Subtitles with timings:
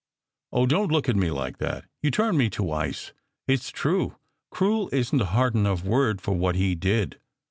[0.51, 1.85] Oh, don t look at me like that.
[2.01, 3.13] You turn me to ice.
[3.47, 4.15] It s true
[4.49, 7.19] cruel isn t a hard enough word for what he did.